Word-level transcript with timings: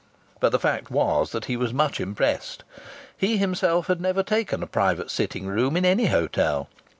But 0.39 0.51
the 0.51 0.57
fact 0.57 0.89
was 0.89 1.31
that 1.31 1.45
he 1.45 1.55
was 1.55 1.75
much 1.75 1.99
impressed. 1.99 2.63
He 3.15 3.37
himself 3.37 3.85
had 3.85 4.01
never 4.01 4.23
taken 4.23 4.63
a 4.63 4.65
private 4.65 5.11
sitting 5.11 5.45
room 5.45 5.77
in 5.77 5.85
any 5.85 6.07
hotel. 6.07 6.69